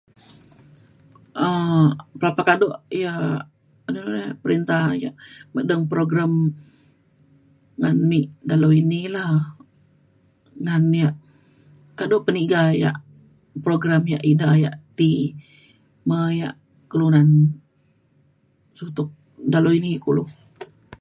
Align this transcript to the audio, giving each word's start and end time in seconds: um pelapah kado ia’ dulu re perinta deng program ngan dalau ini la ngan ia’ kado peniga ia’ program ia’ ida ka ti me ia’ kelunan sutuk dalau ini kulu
um 1.45 1.85
pelapah 2.19 2.45
kado 2.49 2.67
ia’ 2.99 3.13
dulu 3.95 4.09
re 4.15 4.23
perinta 4.43 4.77
deng 5.69 5.83
program 5.93 6.31
ngan 7.79 7.97
dalau 8.51 8.71
ini 8.81 8.99
la 9.15 9.25
ngan 10.65 10.83
ia’ 10.99 11.09
kado 11.99 12.15
peniga 12.25 12.61
ia’ 12.81 12.91
program 13.65 14.01
ia’ 14.11 14.19
ida 14.31 14.49
ka 14.63 14.71
ti 14.97 15.11
me 16.09 16.19
ia’ 16.39 16.49
kelunan 16.89 17.29
sutuk 18.77 19.09
dalau 19.53 19.71
ini 19.79 19.91
kulu 20.05 20.23